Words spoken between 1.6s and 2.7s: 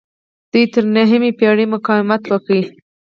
مقاومت وکړ